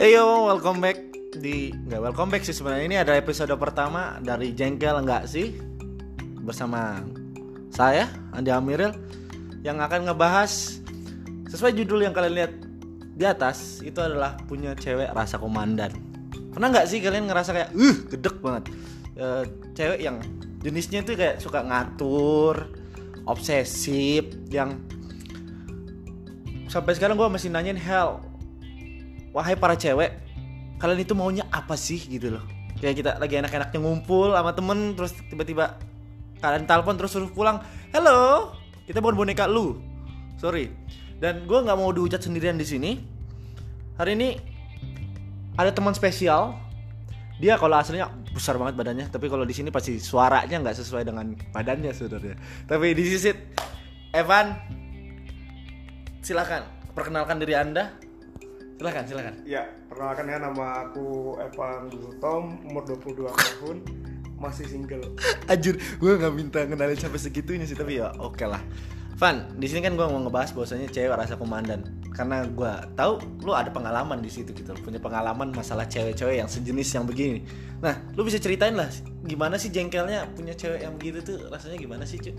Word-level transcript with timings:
Eyo, 0.00 0.48
welcome 0.48 0.80
back 0.80 0.96
di 1.44 1.76
nggak 1.76 2.00
welcome 2.00 2.32
back 2.32 2.40
sih 2.40 2.56
sebenarnya. 2.56 2.88
Ini 2.88 2.96
adalah 3.04 3.20
episode 3.20 3.52
pertama 3.60 4.16
dari 4.24 4.56
Jengkel 4.56 4.96
enggak 4.96 5.28
sih? 5.28 5.52
Bersama 6.40 7.04
saya 7.68 8.08
Andi 8.32 8.48
Amiril 8.48 8.96
yang 9.60 9.76
akan 9.76 10.08
ngebahas 10.08 10.80
sesuai 11.52 11.76
judul 11.76 12.00
yang 12.08 12.16
kalian 12.16 12.32
lihat 12.32 12.52
di 13.12 13.28
atas 13.28 13.84
itu 13.84 14.00
adalah 14.00 14.40
punya 14.48 14.72
cewek 14.72 15.12
rasa 15.12 15.36
komandan. 15.36 15.92
Pernah 16.56 16.72
nggak 16.72 16.88
sih 16.88 17.04
kalian 17.04 17.28
ngerasa 17.28 17.52
kayak 17.52 17.70
uh 17.76 17.96
gedek 18.08 18.40
banget. 18.40 18.72
E, 19.20 19.26
cewek 19.76 20.00
yang 20.00 20.16
jenisnya 20.64 21.04
itu 21.04 21.12
kayak 21.12 21.44
suka 21.44 21.60
ngatur, 21.60 22.72
obsesif, 23.28 24.24
yang 24.48 24.80
sampai 26.72 26.96
sekarang 26.96 27.20
gue 27.20 27.28
masih 27.28 27.52
nanyain 27.52 27.76
hell 27.76 28.29
wahai 29.30 29.54
para 29.54 29.74
cewek 29.78 30.16
kalian 30.80 31.00
itu 31.04 31.12
maunya 31.12 31.44
apa 31.52 31.76
sih 31.76 32.00
gitu 32.08 32.34
loh. 32.38 32.44
Kayak 32.80 32.94
kita 33.04 33.10
lagi 33.20 33.34
enak-enaknya 33.36 33.78
ngumpul 33.78 34.32
sama 34.32 34.56
temen 34.56 34.96
terus 34.96 35.12
tiba-tiba 35.28 35.76
kalian 36.40 36.64
telepon 36.64 36.96
terus 36.96 37.12
suruh 37.12 37.28
pulang 37.28 37.60
hello 37.92 38.52
kita 38.88 39.04
bukan 39.04 39.16
boneka 39.16 39.44
lu. 39.44 39.78
Sorry. 40.40 40.72
Dan 41.20 41.44
gue 41.44 41.58
nggak 41.60 41.76
mau 41.76 41.92
dihujat 41.92 42.24
sendirian 42.24 42.56
di 42.56 42.64
sini. 42.64 42.96
Hari 44.00 44.16
ini 44.16 44.28
ada 45.60 45.68
teman 45.68 45.92
spesial. 45.92 46.56
Dia 47.36 47.60
kalau 47.60 47.76
aslinya 47.76 48.08
besar 48.30 48.54
banget 48.56 48.78
badannya 48.78 49.06
tapi 49.10 49.26
kalau 49.26 49.42
di 49.42 49.54
sini 49.54 49.74
pasti 49.74 49.98
suaranya 49.98 50.62
nggak 50.62 50.76
sesuai 50.78 51.02
dengan 51.02 51.34
badannya 51.50 51.90
saudara 51.90 52.38
tapi 52.70 52.94
di 52.94 53.04
sisi 53.10 53.30
Evan 54.14 54.54
silakan 56.22 56.62
perkenalkan 56.94 57.42
diri 57.42 57.58
anda 57.58 57.90
silakan 58.80 59.04
silakan 59.04 59.34
Ya, 59.44 59.68
perkenalkan 59.92 60.24
ya 60.24 60.40
nama 60.40 60.88
aku 60.88 61.36
Evan 61.36 61.92
Tom, 62.16 62.56
umur 62.64 62.88
22 62.88 63.28
tahun, 63.28 63.76
masih 64.40 64.64
single. 64.64 65.04
Anjir, 65.52 65.76
gue 65.76 66.12
nggak 66.16 66.32
minta 66.32 66.64
kenalin 66.64 66.96
sampai 66.96 67.20
segitunya 67.20 67.68
sih, 67.68 67.76
tapi 67.76 68.00
ya 68.00 68.08
oke 68.16 68.40
lah. 68.48 68.64
Van, 69.20 69.52
di 69.60 69.68
sini 69.68 69.84
kan 69.84 70.00
gue 70.00 70.06
mau 70.08 70.16
ngebahas 70.24 70.56
bahwasanya 70.56 70.88
cewek 70.88 71.12
rasa 71.12 71.36
komandan, 71.36 71.92
karena 72.16 72.40
gue 72.48 72.72
tahu 72.96 73.20
lu 73.44 73.52
ada 73.52 73.68
pengalaman 73.68 74.24
di 74.24 74.32
situ 74.32 74.56
gitu, 74.56 74.72
punya 74.80 74.96
pengalaman 74.96 75.52
masalah 75.52 75.84
cewek-cewek 75.84 76.40
yang 76.40 76.48
sejenis 76.48 76.88
yang 76.96 77.04
begini. 77.04 77.44
Nah, 77.84 78.00
lu 78.16 78.24
bisa 78.24 78.40
ceritain 78.40 78.72
lah, 78.72 78.88
gimana 79.28 79.60
sih 79.60 79.68
jengkelnya 79.68 80.24
punya 80.32 80.56
cewek 80.56 80.88
yang 80.88 80.96
begitu 80.96 81.20
tuh 81.20 81.52
rasanya 81.52 81.76
gimana 81.76 82.08
sih 82.08 82.16
cuy? 82.16 82.32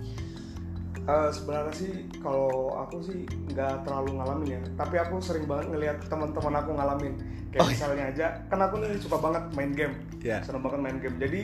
Eh, 1.02 1.30
sebenarnya 1.33 1.73
sih 1.73 1.94
kalau 2.21 2.77
aku 2.77 3.02
sih 3.02 3.25
nggak 3.49 3.81
terlalu 3.83 4.21
ngalamin 4.21 4.47
ya, 4.53 4.61
tapi 4.77 5.02
aku 5.02 5.17
sering 5.17 5.49
banget 5.49 5.73
ngelihat 5.73 5.97
teman-teman 6.05 6.53
aku 6.61 6.77
ngalamin. 6.77 7.13
Kayak 7.49 7.61
Oh, 7.61 7.67
iya. 7.67 7.73
misalnya 7.73 8.03
aja, 8.07 8.27
kan 8.47 8.59
aku 8.61 8.80
nih 8.80 9.02
suka 9.02 9.17
banget 9.17 9.44
main 9.52 9.72
game, 9.73 9.95
Iya. 10.22 10.39
seneng 10.45 10.61
banget 10.61 10.79
main 10.79 10.97
game. 11.02 11.17
Jadi 11.17 11.41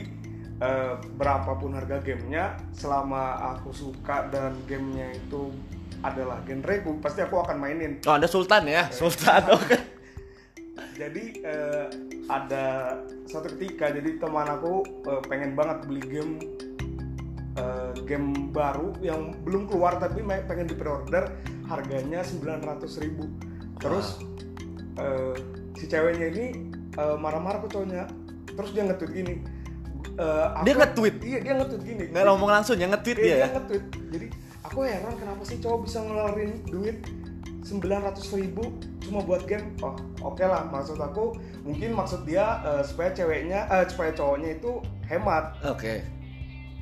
eh, 0.58 0.94
berapapun 1.14 1.70
harga 1.70 2.02
gamenya, 2.02 2.58
selama 2.74 3.34
aku 3.54 3.70
suka 3.70 4.26
dan 4.26 4.58
gamenya 4.66 5.14
itu 5.14 5.54
adalah 6.02 6.42
genreku, 6.42 6.98
pasti 6.98 7.22
aku 7.22 7.38
akan 7.38 7.58
mainin. 7.58 8.02
Oh, 8.06 8.14
anda 8.14 8.26
sultan 8.26 8.66
ya, 8.66 8.86
sultan, 8.90 9.42
oke. 9.54 9.74
jadi 11.00 11.24
eh, 11.46 11.86
ada 12.26 12.94
satu 13.26 13.54
ketika 13.54 13.90
jadi 13.90 14.18
teman 14.18 14.50
aku 14.50 14.82
eh, 15.06 15.22
pengen 15.26 15.54
banget 15.54 15.78
beli 15.86 16.02
game 16.10 16.32
eh, 17.58 17.90
game 18.06 18.54
baru 18.54 18.94
yang 19.02 19.34
belum 19.42 19.66
keluar 19.66 19.98
tapi 19.98 20.22
pengen 20.22 20.70
di 20.70 20.76
pre-order 20.78 21.34
harganya 21.66 22.22
900.000 22.22 23.04
ribu 23.04 23.26
terus 23.82 24.22
eh, 24.96 25.34
si 25.74 25.90
ceweknya 25.90 26.26
ini 26.30 26.46
eh, 26.94 27.16
marah-marah 27.18 27.66
ke 27.66 27.68
cowoknya 27.68 28.06
terus 28.54 28.70
dia 28.72 28.86
nge-tweet 28.86 29.12
gini 29.12 29.34
eh, 30.18 30.46
Dia 30.64 30.74
nge-tweet? 30.74 31.16
iya 31.22 31.38
dia 31.42 31.54
nge-tweet 31.58 31.82
gini 31.84 32.04
Nggak 32.10 32.24
ngomong 32.26 32.50
langsung 32.50 32.74
ya, 32.74 32.86
nge-tweet 32.90 33.18
Iya, 33.18 33.26
dia 33.26 33.38
ya. 33.38 33.48
nge-tweet. 33.54 33.84
Jadi 34.08 34.26
aku 34.64 34.78
heran 34.82 35.14
kenapa 35.14 35.42
sih 35.46 35.58
cowok 35.62 35.78
bisa 35.86 35.98
ngeluarin 36.02 36.52
duit 36.66 36.96
900 37.62 38.40
ribu 38.40 38.64
cuma 39.04 39.20
buat 39.20 39.44
game. 39.44 39.76
Oh, 39.84 39.92
oke 40.24 40.40
lah. 40.40 40.64
Maksud 40.68 40.96
aku 40.96 41.36
mungkin 41.64 41.92
maksud 41.92 42.24
dia 42.24 42.64
eh, 42.64 42.80
supaya 42.80 43.12
ceweknya, 43.12 43.68
eh, 43.68 43.84
supaya 43.88 44.10
cowoknya 44.12 44.56
itu 44.56 44.80
hemat. 45.04 45.52
Oke. 45.68 46.00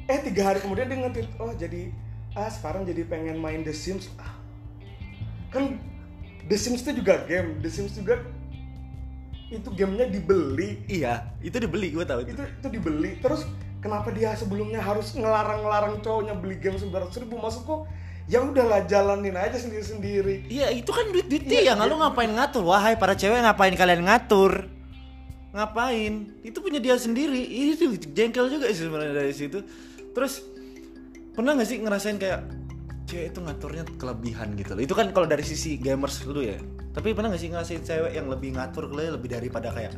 Eh 0.06 0.19
tiga 0.22 0.43
hari 0.55 0.62
kemudian 0.62 0.87
dia 0.87 0.99
nge-tweet, 1.03 1.28
oh 1.43 1.50
jadi 1.53 1.91
ah 2.39 2.47
sekarang 2.47 2.87
jadi 2.87 3.03
pengen 3.06 3.43
main 3.43 3.67
The 3.67 3.75
Sims. 3.75 4.06
Ah, 4.21 4.34
kan 5.50 5.83
The 6.47 6.55
Sims 6.55 6.87
itu 6.87 7.03
juga 7.03 7.27
game. 7.27 7.59
The 7.59 7.71
Sims 7.71 7.94
juga 7.94 8.22
itu 9.47 9.71
gamenya 9.78 10.11
dibeli 10.11 10.83
Iya, 10.91 11.22
itu 11.39 11.55
dibeli 11.62 11.95
gue 11.95 12.03
tahu 12.03 12.27
itu. 12.27 12.34
itu 12.34 12.43
itu 12.43 12.66
dibeli 12.66 13.15
terus 13.22 13.47
kenapa 13.78 14.11
dia 14.11 14.34
sebelumnya 14.34 14.83
harus 14.83 15.15
ngelarang-ngelarang 15.15 16.03
cowoknya 16.03 16.34
beli 16.34 16.59
game 16.59 16.75
sembilan 16.75 17.06
ribu 17.15 17.39
maksudku 17.39 17.87
ya 18.27 18.43
udahlah 18.43 18.83
jalanin 18.91 19.39
aja 19.39 19.55
sendiri-sendiri 19.55 20.50
Iya 20.50 20.75
itu 20.75 20.91
kan 20.91 21.15
duit 21.15 21.31
duit 21.31 21.47
Iya, 21.47 21.62
dia, 21.62 21.72
nggak 21.78 21.87
iya. 21.87 21.95
lu 21.95 22.03
ngapain 22.03 22.27
ngatur? 22.34 22.62
Wahai 22.66 22.99
para 22.99 23.15
cewek 23.15 23.39
ngapain 23.39 23.75
kalian 23.78 24.03
ngatur? 24.03 24.66
Ngapain? 25.55 26.12
Itu 26.43 26.59
punya 26.59 26.83
dia 26.83 26.99
sendiri. 26.99 27.39
Itu 27.39 27.95
jengkel 28.12 28.50
juga 28.50 28.66
sih 28.75 28.83
sebenarnya 28.83 29.15
dari 29.15 29.31
situ. 29.31 29.62
Terus 30.16 30.41
pernah 31.37 31.53
nggak 31.53 31.69
sih 31.69 31.77
ngerasain 31.84 32.16
kayak 32.16 32.41
cewek 33.04 33.37
itu 33.37 33.38
ngaturnya 33.44 33.84
kelebihan 34.00 34.56
gitu 34.56 34.72
loh. 34.72 34.82
Itu 34.82 34.97
kan 34.97 35.12
kalau 35.12 35.28
dari 35.28 35.44
sisi 35.44 35.77
gamers 35.77 36.25
dulu 36.25 36.41
ya. 36.41 36.56
Tapi 36.97 37.12
pernah 37.12 37.28
nggak 37.28 37.43
sih 37.44 37.53
ngerasain 37.53 37.84
cewek 37.84 38.12
yang 38.16 38.32
lebih 38.32 38.56
ngatur 38.56 38.88
lebih 38.88 39.28
daripada 39.28 39.69
kayak 39.77 39.93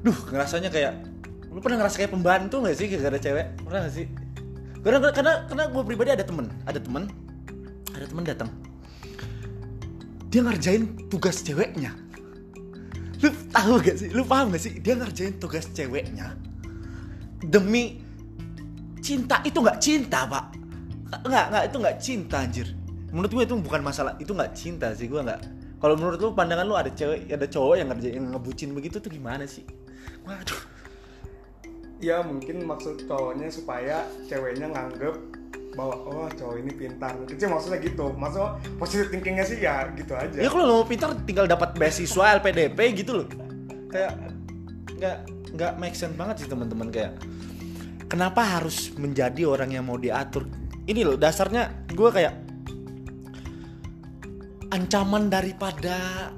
Duh, 0.00 0.16
ngerasanya 0.32 0.72
kayak 0.72 1.04
lu 1.52 1.60
pernah 1.60 1.82
ngerasa 1.82 1.98
kayak 1.98 2.12
pembantu 2.14 2.62
gak 2.62 2.76
sih 2.78 2.86
gara-gara 2.86 3.18
cewek? 3.18 3.46
Pernah 3.64 3.80
gak 3.88 3.94
sih? 3.96 4.06
Karena 4.84 4.98
karena 5.10 5.32
karena 5.50 5.64
gue 5.66 5.82
pribadi 5.82 6.10
ada 6.14 6.22
temen, 6.22 6.46
ada 6.62 6.78
temen, 6.78 7.10
ada 7.96 8.06
temen 8.06 8.22
datang 8.22 8.50
dia 10.36 10.44
ngerjain 10.44 10.84
tugas 11.08 11.40
ceweknya 11.40 11.96
lu 13.24 13.32
tahu 13.48 13.80
gak 13.80 13.96
sih 13.96 14.12
lu 14.12 14.20
paham 14.28 14.52
gak 14.52 14.62
sih 14.68 14.76
dia 14.84 14.92
ngerjain 14.92 15.40
tugas 15.40 15.64
ceweknya 15.72 16.36
demi 17.40 18.04
cinta 19.06 19.38
itu 19.46 19.58
nggak 19.62 19.78
cinta 19.78 20.26
pak. 20.26 20.44
Nggak 21.22 21.44
nggak 21.54 21.64
itu 21.70 21.76
nggak 21.78 21.96
cinta 22.02 22.36
anjir. 22.42 22.68
Menurut 23.14 23.30
gue 23.30 23.44
itu 23.46 23.54
bukan 23.62 23.80
masalah 23.86 24.18
itu 24.18 24.34
nggak 24.34 24.52
cinta 24.58 24.90
sih 24.98 25.06
gue 25.06 25.22
nggak. 25.22 25.40
Kalau 25.78 25.94
menurut 25.94 26.18
lu 26.18 26.34
pandangan 26.34 26.66
lu 26.66 26.74
ada 26.74 26.90
cewek 26.90 27.30
ada 27.30 27.46
cowok 27.46 27.74
yang 27.78 27.88
ngerjain 27.94 28.18
yang 28.18 28.26
ngebucin 28.34 28.74
begitu 28.74 28.98
tuh 28.98 29.12
gimana 29.14 29.46
sih? 29.46 29.62
Waduh. 30.26 30.58
Ya 32.02 32.20
mungkin 32.26 32.66
maksud 32.66 33.06
cowoknya 33.06 33.46
supaya 33.48 34.02
ceweknya 34.26 34.74
nganggep 34.74 35.14
bahwa 35.78 35.94
oh 36.08 36.28
cowok 36.32 36.56
ini 36.66 36.72
pintar. 36.74 37.14
Sih 37.30 37.46
maksudnya 37.46 37.78
gitu. 37.78 38.10
Maksudnya 38.18 38.58
positive 38.80 39.08
thinkingnya 39.14 39.44
sih 39.46 39.62
ya 39.62 39.86
gitu 39.94 40.12
aja. 40.18 40.34
Ya 40.34 40.50
kalau 40.50 40.64
lo 40.66 40.74
mau 40.82 40.88
pintar 40.88 41.14
tinggal 41.22 41.46
dapat 41.46 41.78
beasiswa 41.78 42.42
LPDP 42.42 42.78
gitu 43.06 43.22
loh. 43.22 43.26
Kayak 43.92 44.18
nggak 44.98 45.16
nggak 45.54 45.72
make 45.78 45.94
sense 45.94 46.16
banget 46.18 46.42
sih 46.42 46.48
teman-teman. 46.50 46.90
Kayak 46.90 47.20
kenapa 48.06 48.42
harus 48.42 48.94
menjadi 48.94 49.46
orang 49.46 49.74
yang 49.74 49.84
mau 49.86 49.98
diatur? 49.98 50.46
Ini 50.86 51.02
loh 51.02 51.18
dasarnya 51.18 51.86
gue 51.90 52.10
kayak 52.10 52.34
ancaman 54.70 55.30
daripada 55.30 56.30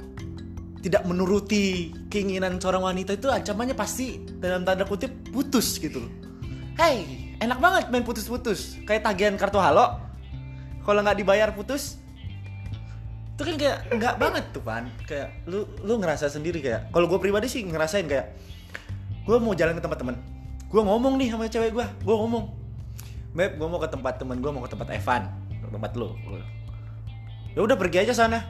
tidak 0.81 1.03
menuruti 1.05 1.93
keinginan 2.09 2.57
seorang 2.57 2.85
wanita 2.85 3.19
itu 3.19 3.29
ancamannya 3.29 3.77
pasti 3.77 4.21
dalam 4.39 4.65
tanda 4.65 4.89
kutip 4.89 5.11
putus 5.33 5.77
gitu 5.77 6.01
loh. 6.05 6.13
Hey, 6.79 7.35
enak 7.43 7.59
banget 7.59 7.85
main 7.91 8.07
putus-putus 8.07 8.79
kayak 8.89 9.05
tagihan 9.05 9.35
kartu 9.35 9.59
halo. 9.59 10.01
Kalau 10.87 11.05
nggak 11.05 11.21
dibayar 11.21 11.53
putus, 11.53 12.01
itu 13.39 13.43
kan 13.47 13.55
kayak 13.55 13.79
nggak 13.95 14.15
banget 14.19 14.45
tuh 14.51 14.63
pan 14.67 14.91
kayak 15.07 15.47
lu 15.47 15.63
lu 15.87 15.95
ngerasa 16.03 16.27
sendiri 16.27 16.59
kayak 16.59 16.91
kalau 16.91 17.07
gue 17.07 17.23
pribadi 17.23 17.47
sih 17.47 17.63
ngerasain 17.63 18.11
kayak 18.11 18.35
gue 19.23 19.37
mau 19.39 19.55
jalan 19.55 19.79
ke 19.79 19.83
tempat 19.85 19.99
temen 20.03 20.19
gue 20.69 20.83
ngomong 20.85 21.17
nih 21.17 21.33
sama 21.33 21.49
cewek 21.49 21.73
gue 21.73 21.87
gue 22.05 22.17
ngomong. 22.17 22.45
Beb 23.33 23.57
gue 23.57 23.69
mau 23.69 23.81
ke 23.81 23.89
tempat 23.89 24.21
temen 24.21 24.37
gue 24.41 24.51
mau 24.53 24.63
ke 24.65 24.71
tempat 24.71 24.89
Evan. 24.93 25.23
Ke 25.49 25.69
tempat 25.73 25.93
lu. 25.97 26.13
Ya 27.57 27.61
udah 27.65 27.77
pergi 27.77 28.05
aja 28.05 28.13
sana. 28.13 28.45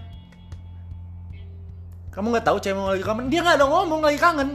Kamu 2.11 2.35
nggak 2.35 2.47
tahu 2.47 2.59
cewek 2.59 2.77
mau 2.77 2.91
lagi 2.91 3.05
kangen 3.07 3.27
dia 3.31 3.41
nggak 3.43 3.57
ada 3.63 3.67
ngomong 3.67 4.01
lagi 4.03 4.19
kangen. 4.19 4.51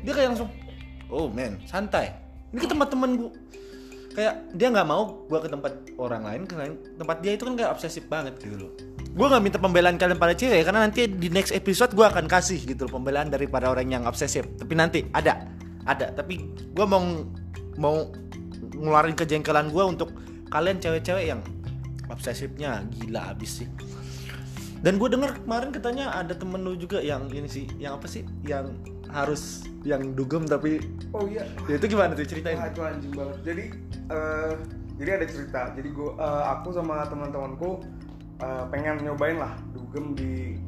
Dia 0.00 0.12
kayak 0.16 0.28
langsung 0.32 0.50
oh 1.12 1.28
men 1.28 1.60
santai. 1.68 2.12
Ini 2.54 2.58
ke 2.64 2.68
tempat 2.70 2.88
temen 2.88 3.10
gue 3.20 3.30
kayak 4.14 4.34
dia 4.54 4.70
nggak 4.70 4.86
mau 4.86 5.26
gua 5.26 5.42
ke 5.42 5.50
tempat 5.50 5.74
orang 5.98 6.22
lain 6.22 6.42
ke 6.46 6.54
tempat 7.02 7.18
dia 7.18 7.34
itu 7.34 7.42
kan 7.50 7.54
kayak 7.58 7.70
obsesif 7.74 8.06
banget 8.06 8.38
gitu 8.40 8.56
loh. 8.56 8.72
Gue 9.14 9.26
nggak 9.26 9.42
minta 9.42 9.58
pembelaan 9.58 9.98
kalian 9.98 10.18
pada 10.18 10.34
cewek 10.34 10.62
karena 10.62 10.86
nanti 10.86 11.06
di 11.10 11.28
next 11.30 11.50
episode 11.50 11.92
gue 11.92 12.06
akan 12.06 12.30
kasih 12.30 12.62
gitu 12.62 12.86
loh 12.86 12.98
pembelaan 12.98 13.28
daripada 13.30 13.70
orang 13.70 13.90
yang 13.90 14.02
obsesif. 14.06 14.46
Tapi 14.54 14.72
nanti 14.78 15.06
ada 15.10 15.53
ada 15.84 16.12
tapi 16.12 16.48
gue 16.48 16.86
mau 16.88 17.02
mau 17.76 18.08
ngeluarin 18.74 19.16
kejengkelan 19.16 19.68
gue 19.70 19.84
untuk 19.84 20.10
kalian 20.48 20.80
cewek-cewek 20.80 21.30
yang 21.34 21.40
obsesifnya 22.08 22.84
gila 23.00 23.34
abis 23.34 23.64
sih. 23.64 23.68
Dan 24.84 25.00
gue 25.00 25.08
dengar 25.08 25.32
kemarin 25.40 25.72
katanya 25.72 26.12
ada 26.12 26.36
temen 26.36 26.60
lu 26.60 26.76
juga 26.76 27.00
yang 27.00 27.24
ini 27.32 27.48
sih 27.48 27.64
yang 27.80 27.96
apa 27.96 28.04
sih? 28.04 28.28
Yang 28.44 28.76
harus 29.08 29.64
yang 29.86 30.12
dugem 30.12 30.44
tapi 30.44 30.84
oh 31.16 31.24
iya. 31.24 31.48
Ya 31.68 31.80
itu 31.80 31.86
gimana 31.88 32.12
tuh 32.12 32.28
ceritain? 32.28 32.60
Wah, 32.60 32.68
itu 32.68 32.80
anjing 32.84 33.12
banget. 33.16 33.38
Jadi 33.48 33.64
eh, 34.12 34.52
jadi 35.00 35.10
ada 35.20 35.26
cerita. 35.26 35.60
Jadi 35.72 35.88
gua 35.92 36.10
eh, 36.20 36.44
aku 36.52 36.68
sama 36.76 37.08
teman-temanku 37.08 37.80
eh, 38.44 38.64
pengen 38.68 39.00
nyobain 39.08 39.40
lah 39.40 39.56
dugem 39.72 40.12
di 40.12 40.60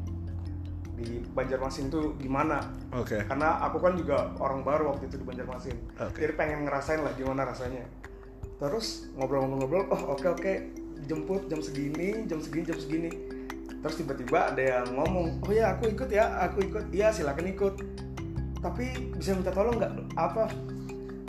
di 0.96 1.20
Banjarmasin 1.20 1.93
tuh 1.93 2.16
gimana? 2.16 2.64
Oke. 2.96 3.20
Karena 3.28 3.60
aku 3.60 3.76
kan 3.78 3.93
juga 3.94 4.32
orang 4.40 4.64
baru 4.64 4.96
waktu 4.96 5.12
itu 5.12 5.20
di 5.20 5.26
Banjarmasin. 5.28 5.76
Oke. 6.00 6.25
jadi 6.25 6.32
pengen 6.34 6.64
ngerasain 6.64 7.04
lah 7.04 7.12
gimana 7.14 7.44
rasanya. 7.44 7.84
Terus 8.56 9.12
ngobrol-ngobrol-ngobrol 9.20 9.93
oh 9.93 10.16
oke 10.16 10.26
oke 10.32 10.52
jemput 11.04 11.44
jam 11.52 11.60
segini 11.60 12.25
jam 12.25 12.40
segini 12.40 12.64
jam 12.64 12.78
segini. 12.81 13.10
Terus 13.84 13.94
tiba-tiba 14.00 14.56
ada 14.56 14.62
yang 14.64 14.96
ngomong 14.96 15.44
oh 15.44 15.52
ya 15.52 15.76
aku 15.76 15.93
ikut 15.93 16.08
ya 16.08 16.40
aku 16.48 16.64
ikut. 16.64 16.88
Iya 16.88 17.12
silakan 17.12 17.52
ikut. 17.52 17.75
Tapi 18.64 19.12
bisa 19.12 19.37
minta 19.37 19.52
tolong 19.52 19.76
nggak? 19.76 19.93
Apa? 20.16 20.48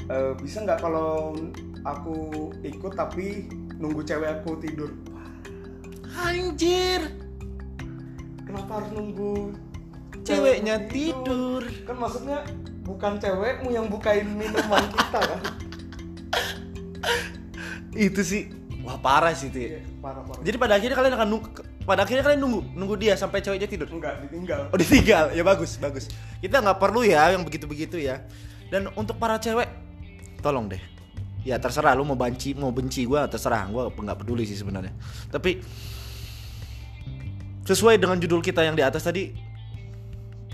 Eh, 0.07 0.33
bisa 0.39 0.63
nggak 0.63 0.79
kalau 0.79 1.35
aku 1.83 2.49
ikut 2.63 2.95
tapi 2.95 3.51
nunggu 3.75 3.99
cewek 4.07 4.39
aku 4.41 4.55
tidur? 4.63 4.95
Anjir 6.15 7.26
kenapa 8.47 8.71
harus 8.81 8.89
nunggu 8.95 9.53
Ceweknya 10.23 10.75
cewekku 10.87 10.91
tidur. 10.91 11.63
kan 11.87 11.95
maksudnya 11.99 12.37
bukan 12.83 13.19
cewekmu 13.19 13.69
yang 13.71 13.87
bukain 13.91 14.27
minuman 14.27 14.83
kita 14.91 15.19
kan 15.19 15.41
itu 17.95 18.21
sih 18.23 18.43
wah 18.83 18.95
parah 18.99 19.35
sih 19.35 19.51
itu 19.51 19.59
ya. 19.59 19.79
Parah 19.99 20.23
parah 20.23 20.43
jadi 20.43 20.55
pada 20.55 20.73
akhirnya 20.79 20.95
kalian 20.95 21.15
akan 21.15 21.27
nunggu 21.27 21.47
pada 21.87 22.03
akhirnya 22.03 22.23
kalian 22.27 22.41
nunggu 22.43 22.59
nunggu 22.75 22.95
dia 22.99 23.15
sampai 23.15 23.39
ceweknya 23.39 23.67
tidur 23.71 23.87
enggak 23.87 24.19
ditinggal 24.27 24.67
Oh 24.67 24.75
ditinggal, 24.75 25.31
ya 25.31 25.43
bagus, 25.47 25.79
bagus. 25.79 26.11
Kita 26.43 26.59
nggak 26.59 26.75
perlu 26.75 27.07
ya 27.07 27.31
yang 27.31 27.47
begitu-begitu 27.47 27.95
ya. 28.03 28.27
Dan 28.67 28.91
untuk 28.99 29.15
para 29.15 29.39
cewek, 29.39 29.71
tolong 30.43 30.67
deh. 30.67 30.83
Ya 31.47 31.55
terserah 31.55 31.95
lu 31.95 32.03
mau 32.03 32.19
benci, 32.19 32.51
mau 32.51 32.75
benci 32.75 33.07
gue 33.07 33.15
terserah, 33.31 33.71
gue 33.71 33.87
nggak 33.87 34.19
peduli 34.19 34.43
sih 34.43 34.59
sebenarnya. 34.59 34.91
Tapi 35.31 35.63
sesuai 37.67 37.99
dengan 37.99 38.15
judul 38.15 38.39
kita 38.39 38.63
yang 38.63 38.79
di 38.79 38.83
atas 38.87 39.03
tadi, 39.03 39.35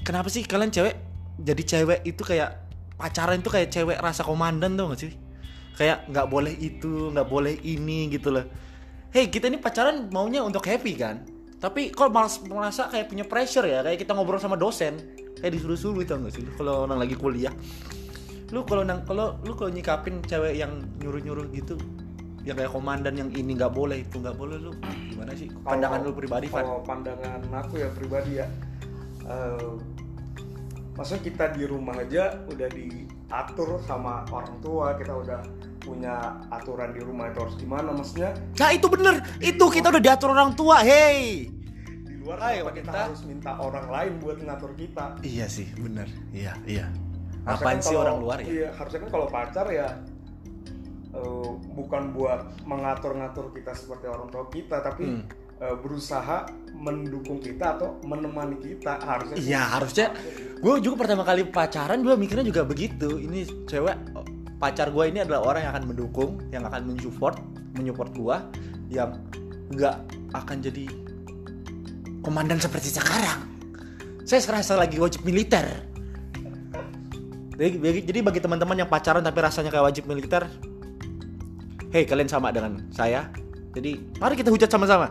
kenapa 0.02 0.34
sih 0.34 0.42
kalian 0.42 0.74
cewek 0.74 0.98
jadi 1.38 1.62
cewek 1.62 2.00
itu 2.10 2.26
kayak 2.26 2.58
pacaran 2.98 3.38
itu 3.38 3.54
kayak 3.54 3.70
cewek 3.70 4.02
rasa 4.02 4.26
komandan 4.26 4.74
tuh 4.74 4.90
gak 4.90 5.02
sih? 5.06 5.14
Kayak 5.78 6.10
nggak 6.10 6.28
boleh 6.30 6.54
itu, 6.58 7.14
nggak 7.14 7.30
boleh 7.30 7.54
ini 7.62 8.10
gitu 8.10 8.34
loh. 8.34 8.46
Hey 9.14 9.30
kita 9.30 9.46
ini 9.46 9.62
pacaran 9.62 10.10
maunya 10.10 10.42
untuk 10.42 10.66
happy 10.66 10.98
kan? 10.98 11.22
Tapi 11.62 11.94
kalau 11.94 12.10
malas 12.10 12.42
merasa 12.42 12.90
kayak 12.90 13.14
punya 13.14 13.26
pressure 13.30 13.70
ya, 13.70 13.86
kayak 13.86 14.02
kita 14.02 14.18
ngobrol 14.18 14.42
sama 14.42 14.58
dosen, 14.58 14.98
kayak 15.38 15.54
disuruh-suruh 15.54 16.02
tau 16.10 16.18
gak 16.18 16.34
sih? 16.34 16.46
Kalau 16.58 16.90
orang 16.90 16.98
lagi 16.98 17.14
kuliah, 17.14 17.54
lu 18.50 18.66
kalau 18.66 18.82
nang 18.82 19.06
kalau 19.06 19.38
lu 19.46 19.54
kalau 19.54 19.70
nyikapin 19.70 20.18
cewek 20.26 20.58
yang 20.58 20.82
nyuruh-nyuruh 20.98 21.46
gitu, 21.54 21.78
yang 22.42 22.58
kayak 22.58 22.74
komandan 22.74 23.16
yang 23.16 23.30
ini 23.32 23.56
nggak 23.56 23.72
boleh 23.72 24.04
itu 24.04 24.20
nggak 24.20 24.36
boleh 24.36 24.58
lu 24.60 24.74
gimana 25.24 25.40
sih? 25.40 25.48
Pandangan 25.58 26.00
Kalau- 26.02 26.12
lu 26.12 26.20
pribadi, 26.20 26.46
Van? 26.48 26.60
kalau 26.62 26.80
pandangan 26.84 27.40
aku 27.50 27.74
ya 27.78 27.90
pribadi 27.90 28.32
ya 28.36 28.48
eh, 29.24 29.72
maksudnya 30.94 31.22
kita 31.24 31.46
di 31.50 31.64
rumah 31.64 31.96
aja 31.96 32.24
udah 32.46 32.68
diatur 32.68 33.70
sama 33.82 34.28
orang 34.28 34.60
tua 34.60 34.94
kita 34.94 35.14
udah 35.16 35.40
punya 35.80 36.16
aturan 36.50 36.92
di 36.92 37.02
rumah 37.02 37.28
itu 37.28 37.40
harus 37.40 37.56
gimana 37.56 37.90
maksudnya 37.90 38.32
Nah 38.54 38.70
itu 38.70 38.88
bener, 38.88 39.16
itu 39.40 39.64
kita 39.66 39.88
udah 39.90 40.00
diatur 40.02 40.30
orang 40.32 40.52
tua, 40.54 40.80
hey. 40.80 41.48
di 42.04 42.16
luar 42.20 42.40
Ayo, 42.46 42.68
kita 42.68 42.84
kita- 42.84 43.04
harus 43.06 43.22
minta 43.24 43.52
orang 43.58 43.88
lain 43.88 44.12
buat 44.18 44.38
ngatur 44.38 44.72
kita 44.76 45.20
Iya 45.20 45.48
sih, 45.48 45.68
bener, 45.74 46.08
iya 46.32 46.56
iya. 46.66 46.88
Harusnya 47.44 47.60
Apaan 47.60 47.76
kan 47.76 47.80
sih 47.80 47.90
kalau- 47.90 48.04
orang 48.04 48.18
luar 48.20 48.38
ya? 48.40 48.48
iya 48.48 48.70
harusnya 48.74 49.00
kan 49.02 49.10
kalau 49.12 49.28
pacar 49.28 49.68
ya 49.70 49.88
eh, 51.14 51.50
bukan 51.72 52.12
buat 52.12 52.66
mengatur-ngatur 52.66 53.54
kita 53.54 53.72
seperti 53.72 54.06
orang 54.06 54.28
tua 54.28 54.50
kita 54.50 54.82
tapi 54.82 55.06
Hmm. 55.06 55.24
eh, 55.62 55.76
berusaha 55.78 56.50
mendukung 56.74 57.38
kita 57.38 57.78
atau 57.78 58.02
menemani 58.04 58.58
kita 58.58 58.98
harusnya. 59.00 59.38
Iya 59.38 59.62
harusnya 59.78 60.08
gue 60.60 60.74
juga 60.82 61.06
pertama 61.06 61.22
kali 61.22 61.46
pacaran 61.46 62.02
gue 62.02 62.16
mikirnya 62.18 62.44
juga 62.44 62.66
begitu 62.66 63.20
ini 63.20 63.46
cewek 63.66 63.96
pacar 64.58 64.90
gue 64.90 65.04
ini 65.08 65.20
adalah 65.20 65.44
orang 65.44 65.62
yang 65.68 65.74
akan 65.76 65.86
mendukung 65.86 66.32
yang 66.50 66.64
akan 66.64 66.82
mensupport 66.88 67.36
menyupport 67.76 68.12
gue 68.16 68.38
yang 68.96 69.12
nggak 69.70 69.96
akan 70.32 70.58
jadi 70.64 70.88
komandan 72.24 72.58
seperti 72.58 72.96
sekarang 72.96 73.44
saya 74.24 74.40
sekarang 74.40 74.64
lagi 74.80 74.98
wajib 75.04 75.28
militer 75.28 75.68
jadi, 77.54 77.76
bagi- 77.78 78.06
jadi 78.08 78.20
bagi 78.24 78.40
teman-teman 78.40 78.82
yang 78.82 78.90
pacaran 78.90 79.20
tapi 79.20 79.38
rasanya 79.44 79.70
kayak 79.70 79.86
wajib 79.92 80.08
militer 80.08 80.48
hei 81.94 82.04
kalian 82.04 82.26
sama 82.26 82.50
dengan 82.50 82.82
saya? 82.90 83.30
Jadi 83.74 84.18
mari 84.18 84.34
kita 84.34 84.50
hujat 84.50 84.66
sama-sama. 84.68 85.10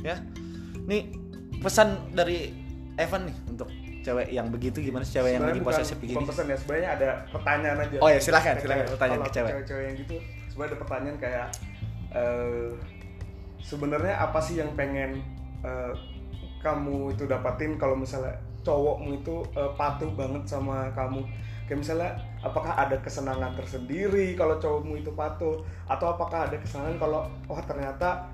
Ya. 0.00 0.20
Nih 0.84 1.08
pesan 1.60 2.12
dari 2.12 2.52
Evan 2.96 3.24
nih 3.24 3.36
untuk 3.48 3.68
cewek 4.00 4.28
yang 4.28 4.48
begitu 4.48 4.80
gimana 4.80 5.04
sih 5.04 5.16
cewek 5.16 5.36
yang 5.36 5.44
lagi 5.44 5.60
Sebenarnya 5.60 5.76
posesif 5.76 5.96
begini? 6.00 6.16
bukan 6.16 6.28
pesan 6.28 6.44
ya 6.46 6.56
sebenarnya 6.56 6.88
ada 6.90 7.08
pertanyaan 7.28 7.78
aja. 7.80 7.96
Oh 8.00 8.08
ya, 8.08 8.16
silakan, 8.16 8.44
Kayak- 8.52 8.62
silakan, 8.64 8.84
pertanyaan 8.90 9.20
ke 9.20 9.30
cewek. 9.30 9.50
cewek-cewek 9.52 9.84
yang 9.84 9.96
gitu 9.98 10.16
sebenarnya 10.48 10.68
ada 10.68 10.78
pertanyaan 10.78 11.16
kayak 11.16 11.46
eh, 12.10 12.68
sebenarnya 13.60 14.14
apa 14.18 14.38
sih 14.40 14.54
yang 14.56 14.70
pengen 14.72 15.10
eh, 15.60 15.92
kamu 16.60 17.12
itu 17.12 17.24
dapatin 17.24 17.76
kalau 17.76 17.96
misalnya 17.96 18.36
cowokmu 18.60 19.20
itu 19.20 19.36
eh, 19.52 19.70
patuh 19.76 20.10
banget 20.12 20.42
sama 20.44 20.88
kamu 20.92 21.20
kayak 21.70 21.86
misalnya 21.86 22.10
apakah 22.42 22.74
ada 22.74 22.98
kesenangan 22.98 23.54
tersendiri 23.54 24.34
kalau 24.34 24.58
cowokmu 24.58 24.98
itu 24.98 25.14
patuh 25.14 25.62
atau 25.86 26.06
apakah 26.10 26.50
ada 26.50 26.58
kesenangan 26.58 26.98
kalau 26.98 27.22
wah 27.46 27.62
ternyata 27.62 28.26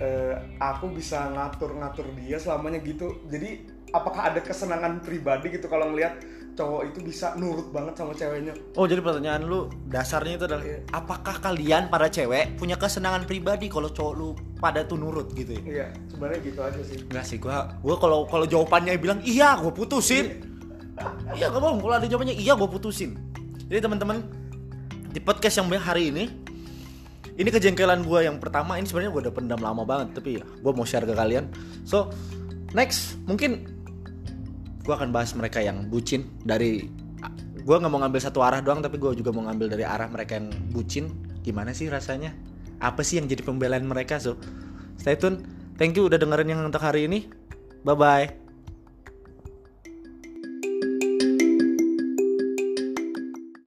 eh, 0.00 0.34
aku 0.58 0.90
bisa 0.90 1.30
ngatur-ngatur 1.30 2.10
dia 2.18 2.34
selamanya 2.34 2.82
gitu 2.82 3.22
jadi 3.26 3.62
apakah 3.92 4.34
ada 4.34 4.42
kesenangan 4.42 4.98
pribadi 5.00 5.54
gitu 5.54 5.70
kalau 5.70 5.86
ngelihat 5.86 6.18
cowok 6.50 6.82
itu 6.90 6.98
bisa 7.00 7.38
nurut 7.38 7.70
banget 7.70 7.94
sama 7.94 8.10
ceweknya 8.10 8.50
Oh 8.74 8.82
jadi 8.82 8.98
pertanyaan 8.98 9.46
lu 9.46 9.70
dasarnya 9.86 10.34
itu 10.34 10.44
adalah 10.44 10.66
Iya. 10.66 10.82
apakah 10.90 11.38
kalian 11.38 11.86
para 11.86 12.10
cewek 12.10 12.58
punya 12.58 12.74
kesenangan 12.74 13.22
pribadi 13.22 13.70
kalau 13.70 13.86
cowok 13.88 14.12
lu 14.12 14.28
pada 14.58 14.82
tuh 14.82 14.98
nurut 14.98 15.30
gitu 15.30 15.54
ya? 15.54 15.62
iya 15.62 15.86
sebenarnya 16.10 16.40
gitu 16.42 16.60
aja 16.60 16.80
sih 16.82 16.98
Enggak 17.06 17.24
sih 17.24 17.38
gua 17.38 17.70
gua 17.78 17.96
kalau 17.96 18.26
kalau 18.26 18.44
jawabannya 18.44 18.98
bilang 18.98 19.22
iya 19.22 19.54
gua 19.56 19.70
putusin. 19.70 20.49
Iya 21.34 21.46
gak 21.50 21.60
bohong 21.60 21.78
kalau 21.80 21.94
ada 21.96 22.06
jawabannya 22.06 22.36
iya 22.36 22.52
gua 22.56 22.68
putusin. 22.68 23.16
Jadi 23.70 23.80
teman-teman 23.80 24.26
di 25.10 25.20
podcast 25.22 25.58
yang 25.58 25.70
hari 25.78 26.10
ini 26.14 26.24
ini 27.38 27.48
kejengkelan 27.48 28.04
gua 28.04 28.26
yang 28.26 28.36
pertama. 28.36 28.76
Ini 28.76 28.86
sebenarnya 28.86 29.10
gua 29.12 29.22
udah 29.28 29.34
pendam 29.34 29.60
lama 29.60 29.82
banget 29.86 30.20
tapi 30.20 30.40
ya 30.40 30.44
gua 30.60 30.72
mau 30.74 30.84
share 30.84 31.06
ke 31.06 31.14
kalian. 31.14 31.48
So 31.86 32.10
next 32.76 33.20
mungkin 33.24 33.66
gua 34.84 35.00
akan 35.00 35.12
bahas 35.14 35.32
mereka 35.36 35.62
yang 35.62 35.88
bucin 35.88 36.28
dari 36.44 36.88
gua 37.64 37.80
nggak 37.80 37.92
mau 37.92 38.00
ngambil 38.00 38.20
satu 38.20 38.40
arah 38.40 38.64
doang 38.64 38.80
tapi 38.80 38.96
gua 38.96 39.12
juga 39.12 39.30
mau 39.32 39.44
ngambil 39.48 39.76
dari 39.76 39.84
arah 39.84 40.08
mereka 40.08 40.36
yang 40.36 40.52
bucin. 40.74 41.12
Gimana 41.40 41.72
sih 41.72 41.88
rasanya? 41.88 42.36
Apa 42.80 43.04
sih 43.04 43.20
yang 43.20 43.28
jadi 43.28 43.44
pembelaan 43.44 43.84
mereka 43.84 44.20
so? 44.20 44.36
Stay 45.00 45.16
tune. 45.16 45.44
Thank 45.80 45.96
you 45.96 46.12
udah 46.12 46.20
dengerin 46.20 46.52
yang 46.52 46.60
untuk 46.64 46.84
hari 46.84 47.08
ini. 47.08 47.28
Bye 47.80 47.96
bye 47.96 48.39